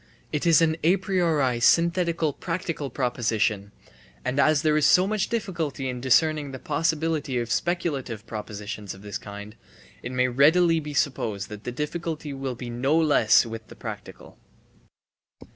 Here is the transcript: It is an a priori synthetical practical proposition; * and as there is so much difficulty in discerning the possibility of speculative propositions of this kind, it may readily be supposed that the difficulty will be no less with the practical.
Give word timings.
It 0.31 0.47
is 0.47 0.63
an 0.63 0.77
a 0.81 0.97
priori 0.97 1.59
synthetical 1.59 2.33
practical 2.33 2.89
proposition; 2.89 3.71
* 3.97 4.25
and 4.25 4.39
as 4.39 4.63
there 4.63 4.75
is 4.75 4.87
so 4.87 5.05
much 5.05 5.29
difficulty 5.29 5.87
in 5.89 6.01
discerning 6.01 6.49
the 6.49 6.57
possibility 6.57 7.37
of 7.37 7.51
speculative 7.51 8.25
propositions 8.25 8.95
of 8.95 9.03
this 9.03 9.19
kind, 9.19 9.55
it 10.01 10.11
may 10.11 10.27
readily 10.27 10.79
be 10.79 10.95
supposed 10.95 11.49
that 11.49 11.65
the 11.65 11.71
difficulty 11.71 12.33
will 12.33 12.55
be 12.55 12.71
no 12.71 12.97
less 12.97 13.45
with 13.45 13.67
the 13.67 13.75
practical. 13.75 14.39